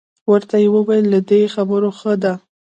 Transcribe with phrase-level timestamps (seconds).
[0.31, 2.33] ورته یې وویل له دې خبرو ښه ده.